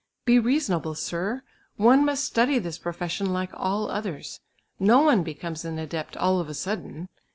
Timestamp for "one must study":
1.77-2.57